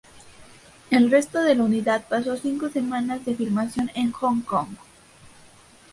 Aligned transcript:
El 0.89 1.11
resto 1.11 1.43
de 1.43 1.53
la 1.53 1.61
unidad 1.63 2.05
pasó 2.09 2.35
cinco 2.35 2.69
semanas 2.69 3.23
de 3.23 3.35
filmación 3.35 3.91
en 3.93 4.11
Hong 4.11 4.41
Kong. 4.41 4.75